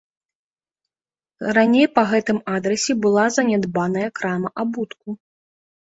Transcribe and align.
Раней 1.57 1.87
па 1.99 2.05
гэтым 2.13 2.37
адрасе 2.55 2.97
была 3.07 3.25
занядбаная 3.39 4.09
крама 4.21 4.49
абутку. 4.65 5.09